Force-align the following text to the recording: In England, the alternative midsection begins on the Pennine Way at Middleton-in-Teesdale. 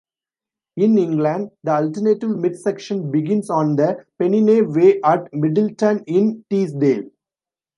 In 0.77 0.97
England, 0.97 1.51
the 1.63 1.73
alternative 1.73 2.31
midsection 2.35 3.11
begins 3.11 3.51
on 3.51 3.75
the 3.75 4.03
Pennine 4.17 4.73
Way 4.73 4.99
at 5.03 5.31
Middleton-in-Teesdale. 5.31 7.07